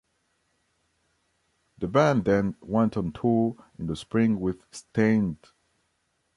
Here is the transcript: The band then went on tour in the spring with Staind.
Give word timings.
The 1.77 1.87
band 1.87 2.25
then 2.25 2.55
went 2.59 2.97
on 2.97 3.11
tour 3.11 3.55
in 3.77 3.85
the 3.85 3.95
spring 3.95 4.39
with 4.39 4.63
Staind. 4.71 5.37